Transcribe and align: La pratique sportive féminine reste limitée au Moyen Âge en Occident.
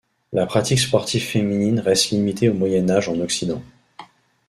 La 0.33 0.47
pratique 0.47 0.79
sportive 0.79 1.21
féminine 1.21 1.79
reste 1.79 2.09
limitée 2.09 2.49
au 2.49 2.55
Moyen 2.55 2.89
Âge 2.89 3.07
en 3.07 3.19
Occident. 3.19 3.61